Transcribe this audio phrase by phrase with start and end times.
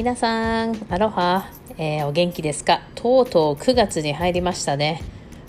[0.00, 2.80] 皆さん、アロハ、えー、お元気ですか？
[2.94, 5.02] とうとう9月に入りましたね。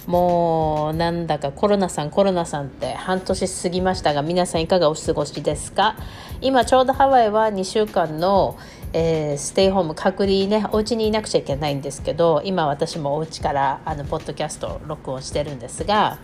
[0.08, 5.96] もうなんだかコロナさんコロナさんって半年過ぎましたが皆さんいかがお過ごしですか？
[6.42, 8.57] 今ちょうどハワイは2週間の、
[8.92, 16.18] えー、ステイホーム隔離ねお家にいなくちゃいけないんですけど今私もお家からあのポッドキャスト録音してるんですが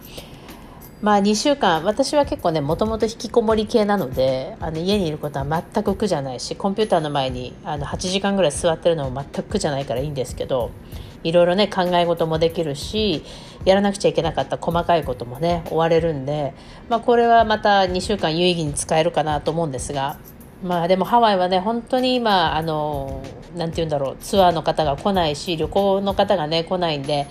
[1.02, 10.71] まあ2週間私は結構ねもともと引きこもり系なのであの家にいることは全く苦じゃないしコンピューターの前にあの8時間ぐらい座ってるのも全く苦じゃないからいいんですけど
[11.24, 13.24] いろいろね考え事もできるし
[13.65, 16.54] やらなくちゃいけなかった細かいこともね追われるんで、
[16.89, 20.18] まあ、これはまた2週間有意義に使えるかなと思うんですが
[20.64, 23.21] まあでもハワイはね本当に今あの
[23.55, 27.27] なんて言うんだろうツアーの方が来ないし旅行の方がね来ないんで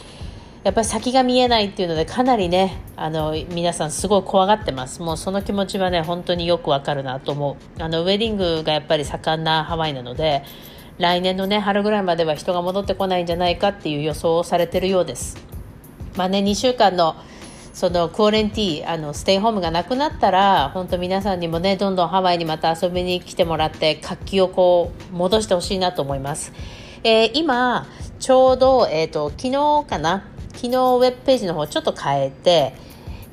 [0.66, 5.00] やっぱり先が見えないっていうのでかなりねあの皆さんすごい怖がってます。
[5.00, 7.80] もうその気持ちはね本当によくわかるなと思う。
[7.80, 10.42] あのウェディングがやっぱり盛んなハワイなので
[10.98, 15.36] 来年のね春ぐらいまでは人が戻ってこないんじゃないかっていう予想をされてるようです。
[16.16, 17.14] まあね2週間の
[17.72, 26.52] その quarantine あのステイホームがなくなったら本当皆さんにもねどんどんハワイにまた遊びに来てもらって活気をこう戻してほしいなと思います、
[27.04, 27.86] えー、今
[28.18, 30.24] ちょうど、えーと昨日かな
[30.56, 32.72] 昨日ウェブページの方ちょっと変えて、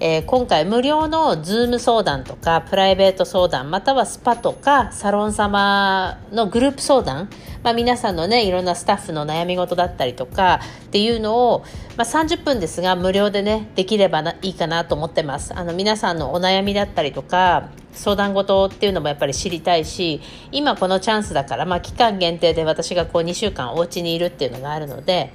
[0.02, 7.30] えー、今回無料のズーム相談とかプライベート相談またはスパとかサロン様のグループ相談、
[7.64, 11.64] まあ、皆さんのねいろんなスタッフの悩み事だったりとかっていうのを、
[11.96, 15.58] まあ、30分ですが無料でねできればいいかなと思ってます。
[15.58, 20.20] あの皆さんのお悩みだったりとか相談事っていうのもやっぱり知りたいし
[20.52, 25.32] 今このチャンスだから、まあ、期間限定で私がこう2週間お家にいるっていうのがあるので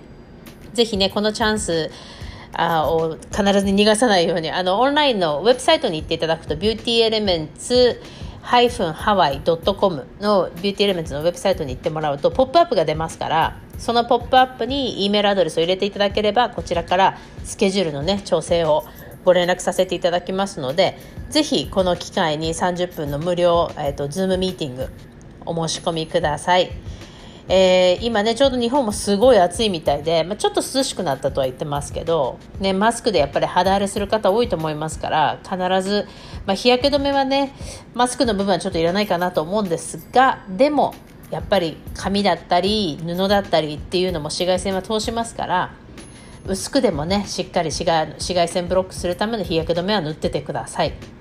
[0.73, 1.91] ぜひね、このチャンス、
[2.53, 8.01] あを必ず逃がさないようにあのオンラインのウェブサイトに行っていただくとビューティーエレメンツ
[8.41, 18.85] ハイフンハワイドットコムのビューティーエレメンツのウェブサイトに行ってもらうとポップアップが出ますからそのポップアップに E メールアドレスを入れていただければこちらからスケジュールのね調整を
[19.25, 20.99] ご連絡させていただきますので
[21.29, 24.89] ぜひこの機会に30分の無料、えーと、と Zoom ミーティング
[25.45, 26.71] お申し込みください。
[27.51, 36.07] えー、今ねちょうど日本もすごい暑いみたいで、まあ、ちょっと涼しくなったとは言ってますけど、ね、マスクでやっぱり肌荒れする方多いと思いますから必ず、
[36.45, 37.55] まあ、日焼け止めはね
[37.95, 40.95] マスクの部分はちょっといらないかなと思うんですがでも
[41.31, 45.75] やっぱり紙だったり布だったりっていうのも紫外線は通しますから
[46.47, 51.18] 薄くでもねしっかり紫外紫外線ブロックするための日焼け止めは塗っててください。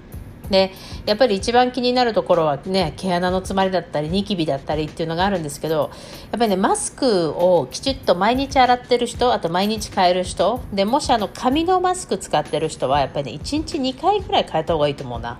[0.49, 0.71] で
[1.05, 5.91] やっぱり一番気になるところはね毛穴の詰まりだったりニキビだったりっていうのがあるんですけど
[6.31, 15.39] やっぱりねマスクをきちっと毎日洗ってる人あと毎日変える人でもしあの紙のマスク使ってる人はやっぱりね1日2回ぐらい変えた方がいいと思うな。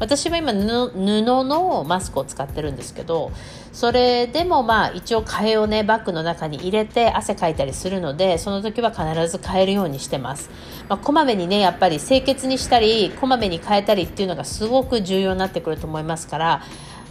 [0.00, 3.30] 私は今布のマスクを使ってるんですけど
[3.72, 10.50] それでもまあ一応替えをねバッグの中に入れて汗かいたりするのでその時は必ず替えるようにしてます、
[10.88, 16.62] まあ、こまめにねやっぱり清潔にしたりこまめに変えたりっていうのがすごく重要になってくると思いますから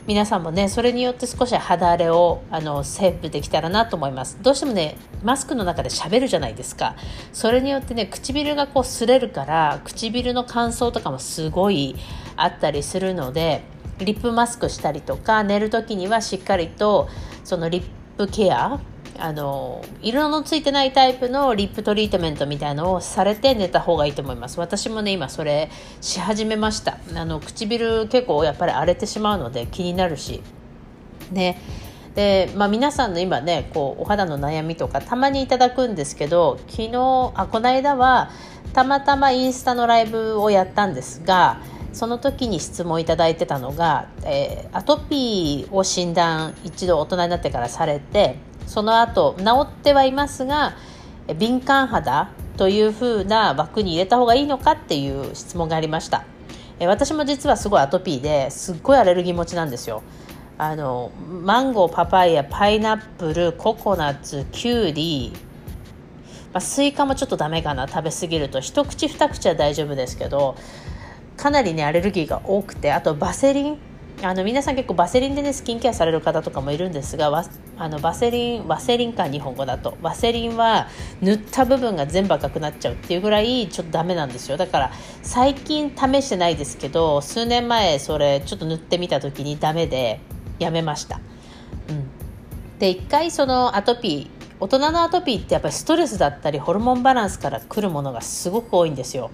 [0.10, 4.40] 皆さんもねそれによって少し肌荒れをあのセーブできたらなと思います。
[4.42, 6.96] どうしてもねマスクの中で喋るじゃないですか。
[7.32, 11.96] それによってね唇がこう擦れるから唇の乾燥とかもすごい
[12.36, 13.62] あったりするので
[14.00, 17.08] リップマスクしたりとか寝る時にはしっかりと
[17.44, 17.84] そのリッ
[18.18, 18.80] プケア
[19.20, 24.60] あの色のついてないタイプのリップトリートメントみたいのをされて寝た方がいいと思います。
[24.60, 25.70] 私もね今それ
[26.02, 26.98] し始めました。
[27.16, 30.42] あの唇結構やっぱり荒れてしまうので気になるし。
[31.32, 31.60] ね。
[32.16, 38.32] で、まあ、皆さんの今ねこうお肌の悩みとかたまにいただくんですけど昨日あこの間は
[38.74, 41.62] たまたまインスタのライブをやったんですが
[41.94, 48.38] その時に質問いただいてたのが、えー、アトピーを診断一度大人になってからされて
[48.70, 50.76] その後治ってはいますが
[51.40, 56.24] 敏感肌というふうな枠に入れた方がいいのかっていう質問がありました。
[56.80, 60.04] 私も実はすごいアトピーですっごいアレルギー持ちなんですよ。
[60.60, 61.12] あの
[61.44, 65.34] マンゴーパパイヤパイナップルココナッツキュウリ、
[66.54, 68.60] まあ、スイカもちょっとダメかな食べ過ぎると。
[68.60, 70.56] 一口二口は大丈夫ですけど
[71.38, 73.78] かなりねアレルギーが多くてあと Vaseline
[74.22, 77.46] あの皆さん結構 Vaseline でねスキンケアされる方とかもいるんですが
[77.78, 79.98] あの Vaseline ワセリンか日本語だと。
[80.02, 80.88] ワセリンは
[81.22, 84.58] 塗った部分が全部赤くなっちゃうっていうぐらいちょっとダメなんですよ。
[84.58, 90.20] だから最近試してないですけど数年前それちょっと塗ってみた時にダメで
[90.60, 91.22] やめました、
[91.88, 92.10] うん、
[92.80, 99.32] で一回そのアトピー大人のアトピーってやっぱりストレスだったりホルモンバランスからくるものがすごく多いんですよ。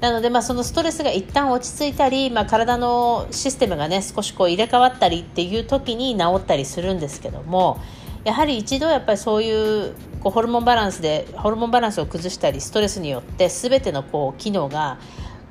[0.00, 7.80] なので、まあ、そのストレスが一旦落ち着いたり、まあ、体のシステムがね少しこう入れ替わったりっていう時に治ったりするんですけども
[8.24, 14.98] やはり一度やっぱりそういうこうホルモンバランスでホルモンバランスを崩したりストレスによって全てのこう機能が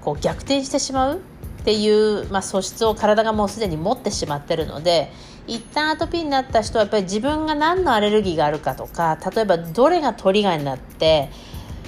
[0.01, 1.19] こう逆転してしまうっ
[1.63, 5.11] ていう、まあ、素質を体がもうすでに持ってしまってるので
[5.47, 11.29] 一旦アトピーになった人はやっぱり自分が何のアレルギーがあるかとか例えばどれがトリガーになって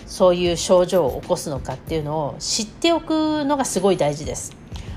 [0.07, 4.55] そういう症状を起こすのかっていうのを知っておくのがすごい大事です。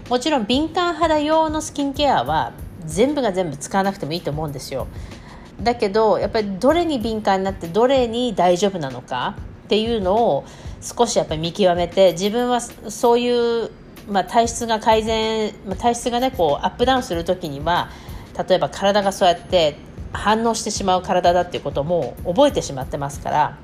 [0.08, 2.52] もちろん敏感肌用のスキンケアは
[2.84, 4.86] 全部が全部使わなくてもいいと思うんですよ。
[5.62, 10.44] だけどやっぱりどれに敏感になってどれに大丈夫なのかっていうのを
[10.80, 13.70] 少しやっぱり見極めて自分はそういう、
[14.08, 17.90] まあ、体質が改善、まあ、体質がねこうアップダウンする時には
[18.48, 19.76] 例えば体がそうやって
[20.12, 23.58] 反応してしまう体だっていうことも覚えてしまってますから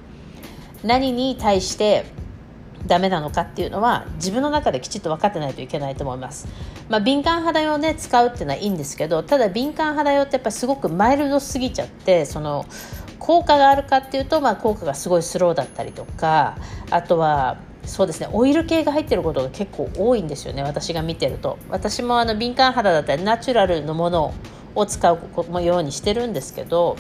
[0.85, 2.05] 何に対して
[2.87, 6.47] ダメなのかっていうのは自分の中できちっと分かってないといけないと思います、
[6.89, 12.67] まあ、敏感肌用ね使うっていうのはいいんですけどただ敏感肌用ってやっぱすごくマイルドすぎちゃってその
[13.19, 16.57] 効果があるかっていうと、まあ、効果がすごいスローだったりとか
[16.91, 21.59] あとはそうですねオイル系が入ってることが結構多いんですよね私が見てると。
[21.71, 24.35] 私もあの敏感肌だったりナチュラルのもの
[24.75, 26.97] を使うようにしてるんですけど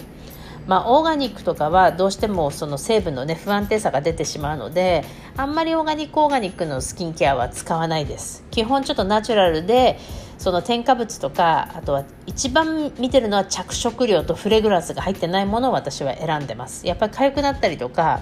[0.67, 5.05] まあ、オーガニックとかはどうしてもその成分の、ね、不安定さが出てしまうので
[5.37, 8.45] あんまりオーガニックオーガニックのスキンケアは使わないです。
[8.51, 9.99] 基本ちょっとナチュラルで
[10.39, 16.87] その添加物とかあとは一番見てるのは着色料とフレグランスが入ってないものを私は選んでます。
[16.87, 18.21] やっぱり痒くなったりとか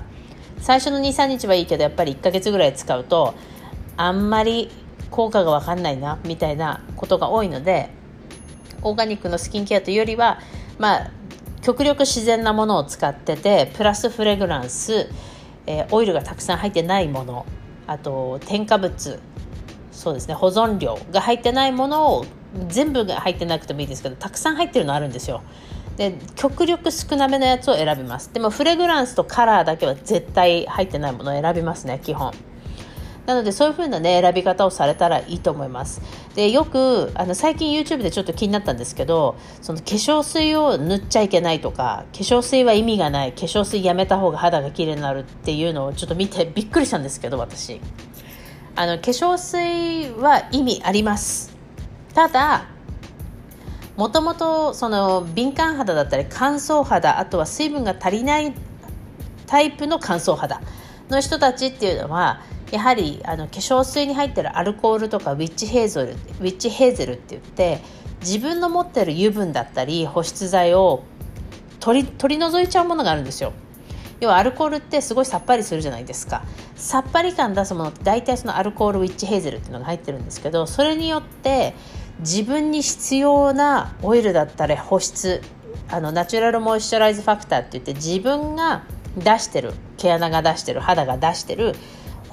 [0.60, 3.34] 最初の23日はいいけどやっぱり1ヶ月ぐらい使うと
[3.96, 4.70] あんまり
[5.10, 7.90] 効果が分かんないなみたいなことが多いので
[8.82, 10.40] オーガニックのスキンケアというよりは
[10.78, 11.10] まあ
[11.64, 15.08] 極力自然なものを使っててプラスフレグランス、
[15.66, 17.46] えー、オイルがたくさん入ってないもの
[17.86, 19.18] あと添加物
[19.90, 22.26] そうですね保存料が入ってないものを
[22.68, 25.42] 全部が入ってなくてもいいですけどたくさん入ってるのあるんですよ。
[25.96, 28.32] で極力少なめのやつを選びます。
[28.32, 32.32] でもフレグランスとカラーだけは絶対入ってないものを選びますね基本。
[33.26, 36.02] なのでそういう風なね選び方をされたらいいと思います。
[36.34, 47.80] でよくあの最近 YouTube でちょっと気になったんですけどその化粧水を塗っちゃいけないとか化粧水は意味がない化粧水やめた方が肌が綺麗になるっていうのをちょっと見てびっくりしたんですけど私。
[48.76, 51.56] あの化粧水は意味あります。
[52.12, 52.66] ただ
[53.96, 58.52] もともとその敏感肌だったり乾燥肌あとは水分が足りない
[59.46, 60.60] タイプの乾燥肌
[61.08, 67.80] の人たちっていうのはやはりあの化粧水に入ってるアルコールとかウィッチヘーゼルウィッチヘーゼルって言って
[68.20, 71.04] 自分の持ってる油分だったり保湿剤を
[71.80, 73.52] 取り取り除いちゃうものがあるんですよ。
[74.20, 76.42] 要はアルコールってすごいさっぱりするじゃないですか。
[76.76, 81.74] さっぱり感出すものって大体そのアルコールウィッチヘーゼルっていうのが入ってるんですけどそれによって
[82.20, 85.42] 自分に必要なオイルだったり保湿
[85.90, 88.84] あのナチュラルモイスチャライズファクターって言って自分が
[89.16, 91.74] 出してる毛穴が出してる肌が出してる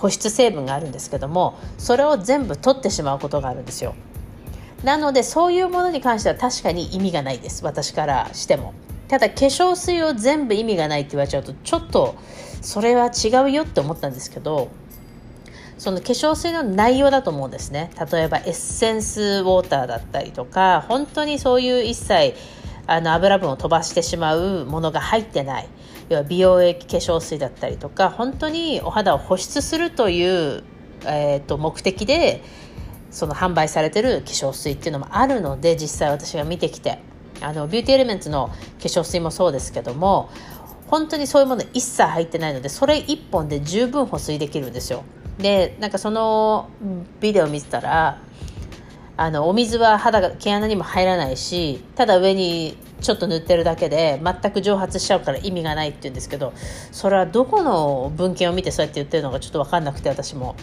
[0.02, 3.94] 保湿成分があるんですけどもそれを全部取ってしまうことがあるんですよ。
[4.84, 7.64] なのでそういうものに関しては確かに意味がないです。
[7.64, 8.74] 私からしても。
[9.08, 12.16] ただ化粧水を全部意味がないって言われちゃうとちょっと
[12.62, 14.70] それは違うよって思ったんですけど
[15.78, 17.92] その化粧水の内容だと思うんですね。
[18.12, 22.34] 例えばエッセンスウォーターだったりとか本当にそういう一切
[22.88, 25.68] あの油分を飛ばしてしまうものが入ってない。
[26.14, 30.64] 要は美容液化粧水だったりとか本当にお肌を保湿するという、
[31.06, 32.44] えーと、目的で
[33.10, 37.00] その販売されてる化粧水っていうのもあるので実際私が見てきて。
[37.42, 38.54] あのビューティーエレメンツの化
[38.84, 40.30] 粧水もそうですけども
[40.88, 45.04] 本当にそういうもの一切入ってないのでそれ1本で十分保水できるんですよ。
[45.38, 46.70] でなんかその
[47.20, 48.20] ビデオ見てたら
[49.22, 56.54] あのお水は肌が毛穴にも入らないしただ上にちょっと塗ってるだけで全く蒸発しちゃうから意味がないって言うんですけど
[56.92, 60.56] それはどこの文献を見てそうやって言ってるのかちょっと分かんなくて私も。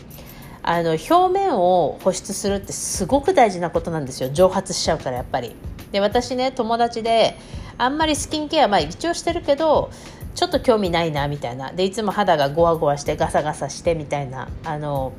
[0.61, 4.29] あの表面を保湿するってすごく大事なことなんですよ。
[4.31, 5.55] 蒸発しちゃうからやっぱり。
[5.93, 7.39] で私ね友達で
[7.79, 9.91] あんまりスキンケアまあ一応してるけど
[10.35, 11.73] ちょっと興味ないなみたいな。
[11.73, 14.49] でいつも肌がゴワゴワしてガサガサしてみたいな。
[14.65, 15.13] あの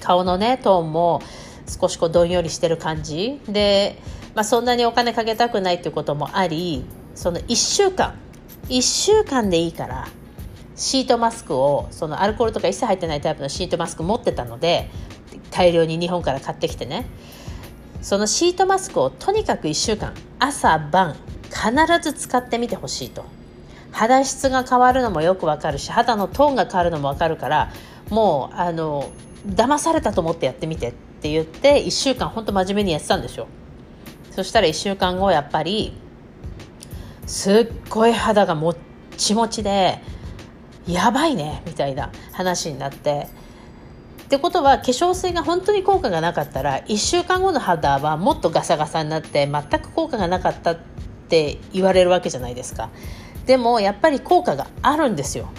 [0.00, 1.20] 顔のねトーンも
[1.66, 3.40] 少しこうどんよりしてる感じ。
[3.48, 3.98] で、
[4.34, 8.14] まあ、そんなにお金かけたくないっていうこともありその1週間。
[8.68, 10.08] 1週間でいいから
[10.76, 14.88] シートマスクをそのアルコールとか一切入ってないタイプのシートマスク持ってたので
[15.50, 17.06] 大量に日本から買ってきてね。
[18.00, 20.14] そのシートマスクをとにかく1週間。
[20.38, 21.16] 朝晩
[21.50, 23.24] 必ず使ってみてほしいと。
[23.92, 27.70] 肌質が変わるのもよくわかるし肌のトーンが変わるのもわかるから
[28.08, 29.10] もうあの
[29.46, 30.94] 騙されたと思ってやってみて。
[31.22, 33.46] って言って1週間本当真面目にやってたんですよ
[34.32, 35.92] そしたら1週間後やっぱり
[37.28, 38.76] すっごい肌がもっ
[39.16, 40.00] ちもちで
[40.88, 43.28] やばいねみたいな話になって。
[44.24, 50.78] ってことは化粧水が本当に効果がなかったら1週間後の肌はもっとガサガサになって全く効果がなかったっ
[51.28, 52.90] て言われるわけじゃないですか。
[53.46, 55.50] でもやっぱり効果があるんですよ。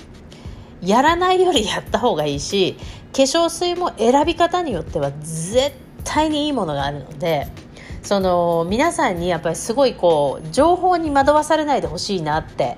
[0.81, 2.75] やらないよりやった方がいいし
[3.13, 5.71] 化粧水も選び方によっては絶
[6.03, 7.47] 対にいいものがあるので
[8.01, 12.75] その皆さんにやっぱりすごいこう情報に惑わされないでほしいなって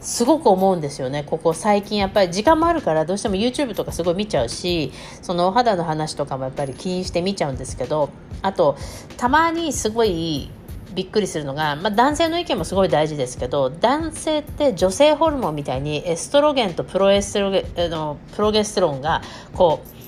[0.00, 1.24] すごく思うんですよね。
[1.24, 8.08] ここ最近やっぱり時間もあるからどうしても YouTube とかすごい見ちゃうしそのお肌の話とかもやっぱり気にして見ちゃうんですけど
[8.40, 8.78] あと
[9.18, 10.50] たまにすごい
[10.94, 20.00] びっくりするのが、まあ、男性の意見もすごい大事ですけど男性って女性ホルモンみたいにエストロゲンとプロエステロゲのプロゲステロンがこう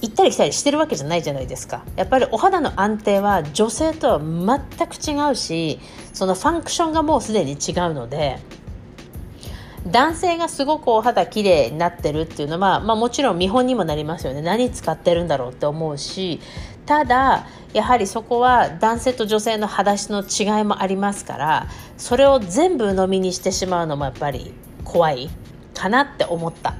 [0.00, 1.84] 行ったり来たりしてるわけじゃないじゃないですか。
[1.96, 5.80] やっぱりお肌の安定は女性とは全く違うし
[6.12, 7.58] そのファンクションがもうすでに違う
[7.94, 8.38] ので
[9.90, 14.42] 男性がすごくお肌綺麗になってるっていうのは、まあ、もちろん見本にもなりますよね。
[14.42, 16.40] 何使ってるんだろうって思うし。
[16.86, 21.66] ただやはりそこは男性と女性の肌質の違いもありますから
[21.98, 24.54] それを全部鵜呑みにしてしまうのもやっぱり
[24.84, 25.28] 怖い
[25.74, 26.76] かなって思った。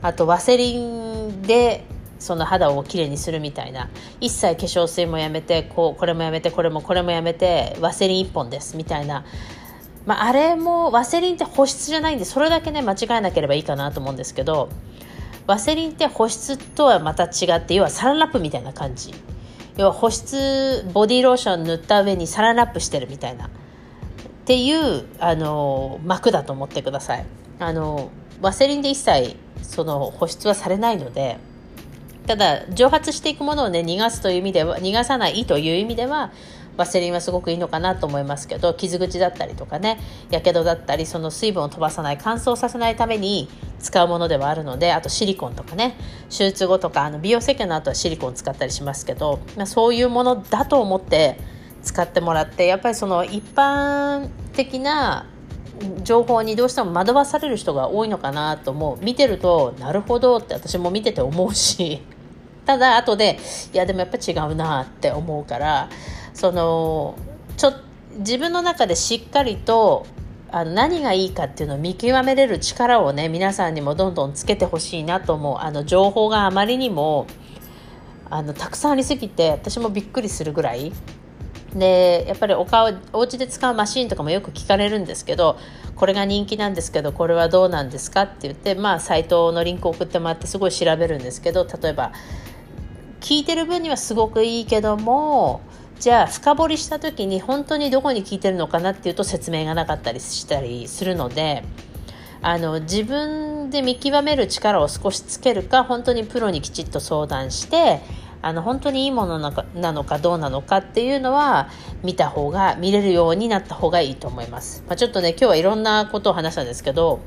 [0.00, 1.84] あとワセリンで
[2.20, 3.88] その肌をきれいにするみたいな。
[4.20, 9.24] 一切化粧水もやめてこうこれもやめてこれもこれもやめてワセリン1本ですみたいな。
[10.08, 14.70] まあ、あれもワセリンって保湿じゃないんでそれだけね間違えなければいいかなと思うんですけど
[15.46, 19.12] ワセリンって保湿とはまた違って要はサランラップみたいな感じ。
[19.76, 23.46] 要は保湿ボディローション塗った上にサランラップしてるみたいな。
[23.46, 23.50] っ
[24.46, 27.26] ていうあの膜だと思ってください。
[27.58, 28.10] あの
[28.40, 31.38] ワセリンで一切その保湿はされないので
[32.26, 36.32] ただ蒸発していくものをね逃がすという意味では逃がさないという意味では
[36.78, 39.98] ワセリンはすごくいいのかなと思いますけど傷口だったりとかね
[40.30, 43.48] やけどだったりその水分を飛ばさない乾燥させないために
[43.80, 45.96] 使うものではあるのであとシリコンとかね
[46.30, 51.38] 手術後とかあの美容石鹸の後はシリコン使ったりしますけど、まあ、そういうものだと思って
[51.82, 55.26] 使ってもらってやっぱりその一般的な
[56.02, 59.04] 情報にどうしても惑わされる人が多いのかなと思う。
[59.04, 62.02] 見てるとなるほどって私も見てて思うし。
[62.68, 63.38] ただ後で
[63.72, 65.88] いやでもやっぱ違うなって思うから
[66.38, 67.18] その
[67.56, 67.72] ちょ
[68.18, 70.06] 自分の中でしっかりと
[70.52, 75.58] あの何がいいかっていうのを見極めれる力をね皆さんにもどんどんつけてほしいなと思う。
[75.58, 77.26] あの情報があまりにも
[78.30, 80.92] あのたくさんありすぎて私もびっくりするぐらい。
[81.74, 85.58] でやっぱりお顔お家で使うマシンとかもよく聞かれるんですけど
[85.96, 92.12] これが人気なんですけどこれはどうなんですかって言ってまあサイトのリンクを送ってもらってすごい調べるんですけど例えば
[93.20, 95.60] 聞いてる分にはすごくいいけども
[96.00, 101.64] じゃあ深掘りした時に本当にどこに効いてるのかなっていうと説明がなかったりしたりするので
[102.40, 108.00] あの自分で見極める力を少しつけるか本当にプロにきちっと相談して
[108.40, 111.68] あの本当にいいものなのかどうなのかっていうのは
[112.04, 117.18] 見た方が見れるようになった方がいいと思います、まあ、ちょっとね今日はいろんなことを話したんですけど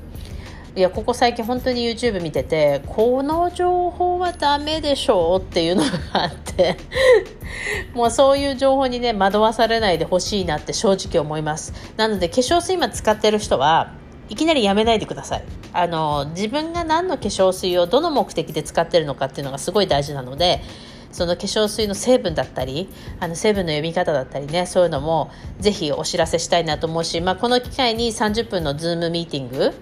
[0.74, 6.78] いやここ最近本当に YouTube 見ててこの情報はダメでしょうっていうのがあって
[7.94, 11.74] もうそういう情報にね惑わされないでほしいなって正直思います。
[11.98, 13.92] なので化粧水今使ってる人は
[14.30, 15.44] いきなりやめないでください。
[15.74, 20.62] あの自分が何の化粧水をどの目的で使ってるのかっていうのがすごい大事なので
[21.12, 22.88] その化粧水の成分だったり
[23.20, 29.74] あの成分の読み方だったりねそういうのもぜひお知らせしたいなと思うし、まあ、この機会に30分のズームミーティング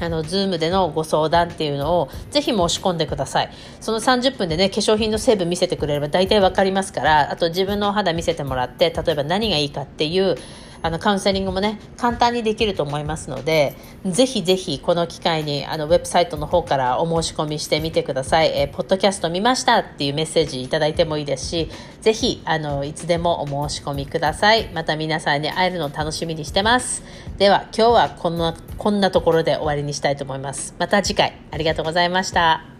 [0.00, 3.50] あの、ズームでのご相談っていうのをぜひ申し込んでください。
[3.80, 10.36] その30分でね、化粧品の成分見せてくれれば大体わかりますから、あと自分のお肌見せてもらって、例えば何がいいかっていう、
[10.84, 13.74] あの、カウンセリングもね、簡単にできると思いますので、
[14.04, 18.52] ぜひぜひこの機会に、あの、ウェブサイトの方からお申し込みしてみてください。
[18.54, 21.70] えー、ポッドキャスト見ましたっていうメッセージいただいてもいいですし、
[22.02, 24.68] ぜひ、あの、いつでもお申し込みください。
[24.74, 27.02] また皆さんに会えるのを楽しみにしてます。
[27.38, 30.74] では、今日はこんな、こんなところで終わりにしたいと思います。
[30.78, 32.73] また次回、ありがとうございました。